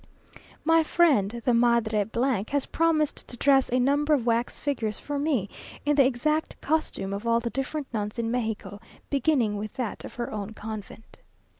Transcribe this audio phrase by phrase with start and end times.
[0.65, 2.07] My friend, the Madre,
[2.49, 5.47] has promised to dress a number of wax figures for me,
[5.85, 8.79] in the exact costume of all the different nuns in Mexico,
[9.11, 11.19] beginning with that of her own convent.